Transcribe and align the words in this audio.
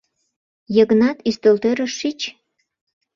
Йыгнат, 0.75 1.17
ӱстелтӧрыш 1.29 1.91
шич... 1.99 2.19